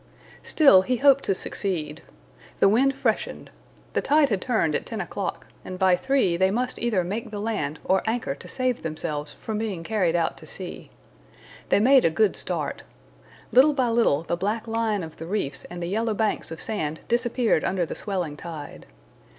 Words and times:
Still 0.41 0.81
he 0.81 0.95
hoped 0.97 1.23
to 1.25 1.35
succeed. 1.35 2.01
The 2.59 2.67
wind 2.67 2.95
freshened. 2.95 3.51
The 3.93 4.01
tide 4.01 4.29
had 4.29 4.41
turned 4.41 4.73
at 4.73 4.83
ten 4.87 4.99
o'clock, 4.99 5.45
and 5.63 5.77
by 5.77 5.95
three 5.95 6.37
they 6.37 6.49
must 6.49 6.79
either 6.79 7.03
make 7.03 7.29
the 7.29 7.39
land 7.39 7.77
or 7.83 8.01
anchor 8.07 8.33
to 8.33 8.47
save 8.47 8.81
themselves 8.81 9.33
from 9.33 9.59
being 9.59 9.83
carried 9.83 10.15
out 10.15 10.37
to 10.39 10.47
sea. 10.47 10.89
They 11.69 11.79
made 11.79 12.03
a 12.03 12.09
good 12.09 12.35
start. 12.35 12.81
Little 13.51 13.73
by 13.73 13.89
little 13.89 14.23
the 14.23 14.35
black 14.35 14.67
line 14.67 15.03
of 15.03 15.17
the 15.17 15.27
reefs 15.27 15.65
and 15.65 15.83
the 15.83 15.87
yellow 15.89 16.15
banks 16.15 16.49
of 16.49 16.59
sand 16.59 17.01
disappeared 17.07 17.63
under 17.63 17.85
the 17.85 17.93
swelling 17.93 18.35
tide. 18.37 18.87